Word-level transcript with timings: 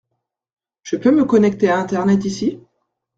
Je 0.81 0.95
peux 0.95 1.11
me 1.11 1.25
connecter 1.25 1.69
à 1.69 1.77
Internet 1.77 2.25
ici? 2.25 2.59